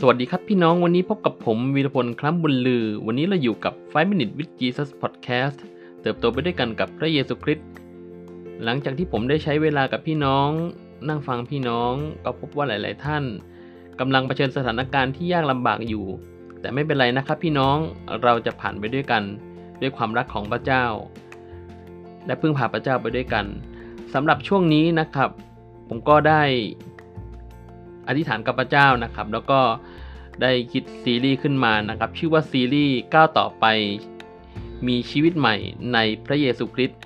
[0.00, 5.58] สวัสดีครับพี่น้องวันนี้พบกับผมวีรพลคล้ำบุญลือ วันนี้เราอยู่กับ 5 Minute with Jesus Podcast
[6.02, 7.68] เติบโตไปด้วยกันกับพระเยซูคริสต์
[8.64, 10.48] หลังจากที่ผมได้ใช้เวลากับพี่น้อง
[11.08, 11.92] นั่งฟังพี่น้อง
[12.24, 13.24] ก็พบว่าหลาย ๆ ท่าน
[14.00, 16.06] กำลังเผชิญสถานการณ์ที่ยากลำบากอยู่
[16.60, 17.76] แต่ไม่เป็นไรนะครับพี่น้อง
[18.22, 19.22] เราจะผ่านไปด้วยกัน
[19.80, 20.84] ด้วยความรักของพระเจ้า
[22.26, 23.46] และพึ่งพาพระเจ้าไปด้วยกัน
[24.14, 25.30] สำหรับช่วงนี้นะครับ
[25.88, 26.42] ผมก็ได้
[28.08, 29.60] อธิษฐานกับพระเจ้านะครับ แล้วก็
[30.42, 33.64] ได้คิดซีรีส์ขึ้นมานะครับ ชื่อว่าซีรีส์ก้าวต่อไป
[34.86, 35.56] มีชีวิตใหม่
[35.92, 37.00] ในพระเยซูคริสต์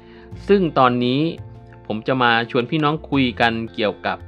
[0.48, 1.20] ซึ่งตอนนี้
[1.86, 4.18] ผมจะมาชวนพี่น้องคุยกันเกี่ยวกับ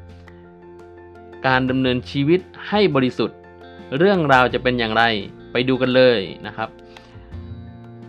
[1.47, 3.39] การดำเนินชีวิตให้บริสุทธิ์
[3.98, 5.05] เรื่องราวจะเป็นอย่างไร
[5.53, 6.69] ไปดูกันเลยนะครับ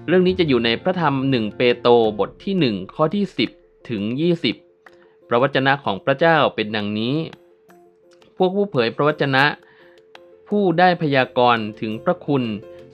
[0.07, 3.25] เรื่องนี้จะอยู่ในพระธรรม 1 เปโตรบทที่ 1 ข้อที่
[3.55, 4.01] 10 ถึง
[4.67, 7.15] 20 พระวจนะของพระเจ้าเป็นดังนี้
[8.43, 9.45] วกผู้เผยพระวจนะ
[10.49, 12.43] ผู้ได้พยากรณ์ถึงพระคุณ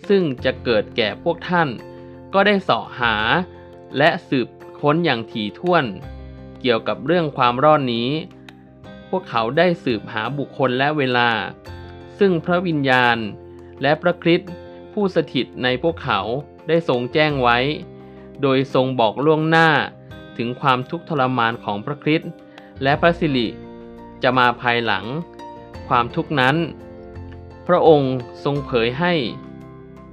[0.08, 1.70] ซึ่งจะเกิดแก่พวกท่าน
[2.34, 3.16] ก็ได้เสาะหา
[3.98, 4.48] และสืบ
[4.80, 5.86] ค้นอย่างถี่ถ้วน
[6.62, 8.10] เกี่ยวกับเรื่องความรอดนี้
[9.10, 11.30] พวกเขาได้สืบหาบุคคลและเวลา
[12.20, 13.18] ซึ่งพระวิญญาณ
[13.82, 14.52] และพระคริสต์
[14.94, 16.20] ผู้สถิตในพวกเขา
[16.68, 17.58] ได้ทรงแจ้งไว้
[18.42, 19.70] โดยทรงบอกล่วงหน้า
[20.38, 22.32] ถึงความทุกข์ทรมานของพระคริสต์
[22.84, 23.48] และพระสิริ
[24.24, 25.06] จะมาภายหลัง
[25.88, 26.56] ความทุกข์นั้น
[27.68, 29.14] พระองค์ทรงเผยให้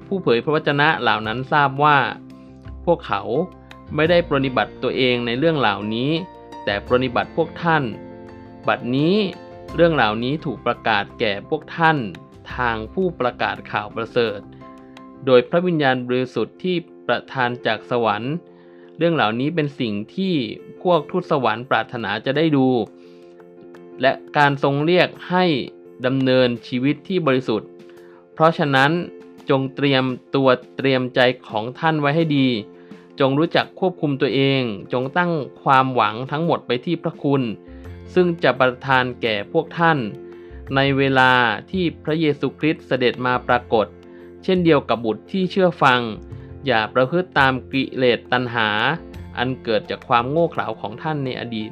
[0.07, 1.99] ผู้เผยพระวจนะเหล่านั้นทราบว่า
[2.85, 3.23] พวกเขา
[3.95, 6.11] ไม่ได้ปรนิบัติตัวเองในเรื่องเหล่านี้
[6.65, 7.83] แต่ปรนิบัติพวกท่าน
[8.69, 9.17] บัดนี้
[9.75, 11.99] เรื่องเหล่านี้ถูกประกาศแก่พวกท่าน
[12.55, 14.41] ทางผู้ประกาศข่าวประเสริฐ
[15.27, 18.35] โดยพระวิญญาณบริสุทธิ์ที่ประทานจากสวรรค์
[18.99, 20.35] เรื่องเหล่านี้เป็นสิ่งที่
[20.83, 22.67] พวกทูตสวรรค์ปรารถนาจะได้ดู
[24.01, 25.45] และการทรงเรียกให้
[26.07, 27.69] ดำเนินชีวิตที่บริสุทธิ์
[28.35, 28.91] เพราะฉะนั้น
[29.51, 32.49] จงเตรียมตัวเตรียมใจของท่านไว้ให้ดี
[33.21, 34.63] จงรู้จักควบคุมตัวเอง
[34.93, 37.43] จงตั้งความหวังทั้งหมดไปที่พระคุณ
[38.15, 39.99] ซึ่งจะประทานแก่พวกท่าน
[40.75, 41.33] ในเวลา
[41.71, 43.87] ที่พระเยซูคริสต์เสด็จมาปรากฏ
[44.45, 46.01] เช่นเดียวกับบุตรที่เชื่อฟัง
[46.67, 48.69] อย่าประพฤติตามกิเลสตัณหา
[49.39, 51.71] อันเกิดจากความโง่เขลาของท่านในอดีต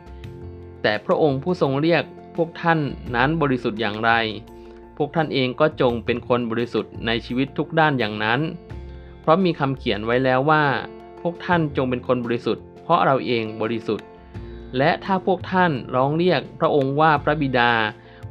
[0.87, 2.05] แต่พระองค์ผู้ทรงเรียก
[2.37, 2.81] พวกท่าน
[3.17, 4.11] นั้นบริสุทธิ์อย่างไร
[4.97, 8.41] พวกท่านเองก็จงเป็นคนบริสุทธิ์ในชีวิตทุกด้านอย่างนั้น
[9.21, 10.65] เพราะมีคำเขียนไว้แล้วว่า
[11.21, 14.07] พวกท่านจงเป็นคนบริสุทธิ์ เพราะเราเองบริสุทธิ์
[14.79, 17.73] และถ้าพวกท่านร้องเรียกพระองค์ว่าพระบิดา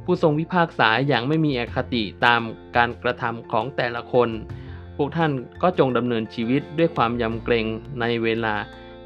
[0.03, 2.41] ผู้ทรงพิพากษาอย่างไม่มีอคติตาม
[2.75, 4.29] การกระทำของแต่ละคน
[4.97, 5.31] พวกท่าน
[5.61, 7.65] ก็จงดำเนินชีวิตด้วยความยำเกรง
[8.01, 8.55] ในเวลา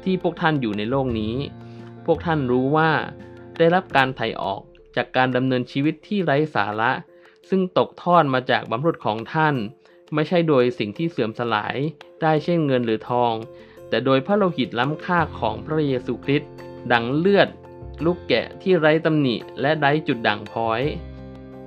[0.04, 1.34] ที่พวกท่านอยู่ในโลกนี้
[2.06, 2.90] พวกท่านรู้ว่า
[3.58, 4.60] ได้รับการไถ่ออก
[4.96, 6.90] จากการดำเนินชีวิตที่ไร้สาระ
[7.48, 9.54] ซึ่งตกทอดมาจากบรรพบุรุษของท่าน
[10.14, 11.76] ไม่ใช่โดยสิ่งที่เสื่อมสลาย
[12.22, 13.32] ได้เช่นเงินหรือทอง
[13.88, 16.50] แต่โดยพระโลหิตล้ำค่าของพระเยซูคริสต์
[16.92, 17.48] ดังเลือด
[18.04, 20.82] ลูกแกะที่ไร้ตำหนิและไร้จุดด่างพ้อย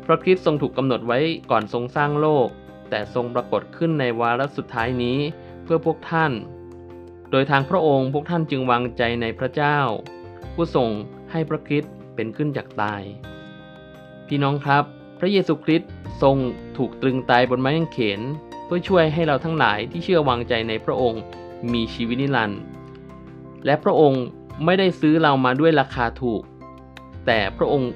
[0.06, 1.20] พระคริสต์ทรงถูกกำหนดไว้
[1.52, 2.48] ก่อนทรงสร้างโลก
[2.90, 5.20] แต่ทรงปรากฏขึ้นในวาระสุดท้ายนี้
[5.64, 6.32] เพื่อพวกท่าน
[7.32, 9.78] โดยทางพระองค์พวกท่านจึงวางใจในพระเจ้า
[10.54, 10.90] ผู้ทรง
[11.32, 13.02] ให้พระคริสต์เป็นขึ้นจากตาย
[14.28, 14.84] พี่น้องครับ
[15.20, 16.38] พระเยซูคริสต์ทรง
[16.78, 18.22] ถูกตรึงตายบนไม้กางเขน
[18.66, 21.22] เพื่อช่วยให้เราทั้งหลายที่เชื่อวางใจในพระองค์
[21.74, 22.62] มีชีวิตนิรันดร์
[23.66, 24.24] และพระองค์
[24.66, 26.42] ไม่ได้ซื้อเรามาด้วยราคาถูก
[27.26, 27.92] แต่พระองค์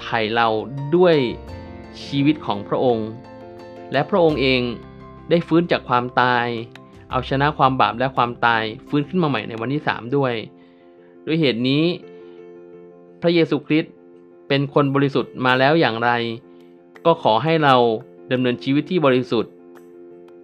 [0.00, 0.48] ไถ่เรา
[0.96, 1.16] ด้วย
[2.04, 3.08] ชีวิตของพระองค์
[3.92, 4.62] และพระองค์เอง
[5.30, 6.46] ได้ฟื้นจากความตาย
[7.10, 10.34] เอาชนะความบาปและความตายฟื้นขึ้นมาใหม่ในวันที่สามด้วย
[11.26, 11.84] ด้วยเหตุนี้
[13.20, 13.92] พระเยซูคริสต์
[14.48, 16.10] เป็นคนบริสุทธิ์มาแล้วอย่างไร
[17.06, 17.74] ก็ขอให้เรา
[18.32, 19.52] ดำเนินชีวิตที่บริสุทธิ์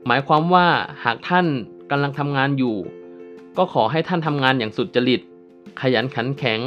[0.07, 0.67] หมายความว่า
[1.05, 1.47] หากท่าน
[1.91, 2.77] กำลังทำงานอยู่
[3.59, 5.21] ก็ขอให้ท่านทำงานอย่างสุดจริต
[5.81, 6.61] ขยันขันแข็ง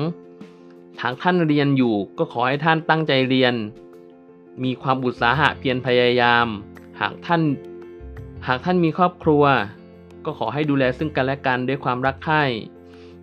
[1.01, 3.53] หากท่านเรียนอยู่ก็ขอให้ท่านตั้งใจเรียน
[4.63, 6.47] มีความอุตสาหะเพียรพยายาม
[6.99, 7.41] หากท่าน
[8.47, 9.43] หากท่านมีครอบครัว
[10.25, 12.43] ก็ขอให้ดูแลซึ่งกันและกันด้วยความรักใคร่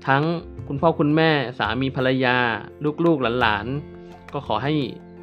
[0.06, 0.24] ทั้ง
[0.68, 2.36] คุณพ่อคุณแม่สามีภรรยา
[3.04, 4.72] ลูกๆหลานๆ ก็ขอให้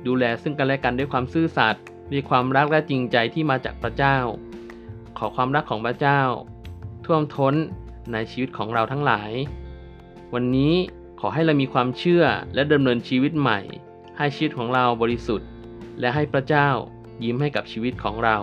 [0.08, 1.84] ดูแลซึ่งกันและกันด้วยความซื่อสัตย์
[2.14, 4.18] มีความรักและจริงใจที่มาจากพระเจ้า
[5.18, 6.22] ขอความรักของพระเจ้า
[7.06, 7.54] ท่วมท้น
[8.12, 9.32] ในชีวิตของเราทั้งหลาย
[10.34, 10.74] วันนี้
[11.20, 12.24] ขอให้เรามีความเชื่อ
[12.54, 13.60] และดำเนินชีวิตใหม่
[14.18, 15.50] ให้ชีวิตของเราบริสุทธิ์
[16.00, 16.70] และให้พระเจ้า
[17.24, 18.38] ยิ้มให้กับชีวิตของเรา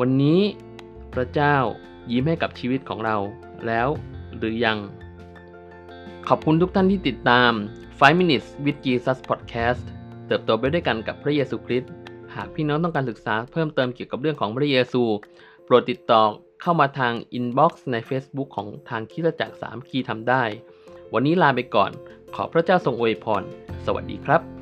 [0.00, 0.40] วันนี้
[1.14, 1.56] พระเจ้า
[2.12, 3.16] ยิ้มให้กับชีวิตของเรา
[3.66, 3.88] แล้ว
[4.36, 4.78] หรือยัง
[6.32, 7.52] ขอบคุณทุกท่านที่ติดตาม
[7.84, 9.84] 5 minutes with Jesus podcast
[10.26, 11.90] เติบโตไปด้วยกันกับพระเยซูคริสต์
[12.34, 15.02] หากพี่น้องต้องการศึกษาเพิ่มเติมเกี่ยวกับเรื่องของพระเยซู
[15.64, 16.22] โปรดติดต่อ
[16.62, 20.42] เข้ามาทาง inbox ใน Facebook ของทางคิสจักรสามคีทำได้
[21.14, 21.90] วันนี้ลาไปก่อน
[22.34, 23.42] ขอพระเจ้าทรงอวยพร
[23.86, 24.57] สวัสดีครับ